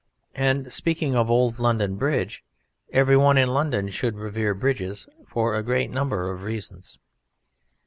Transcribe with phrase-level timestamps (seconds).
[0.33, 2.43] And speaking of old London Bridge,
[2.91, 6.97] every one in London should revere bridges, for a great number of reasons.